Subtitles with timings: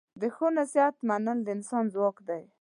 [0.21, 2.43] د ښو نصیحت منل د انسان ځواک دی.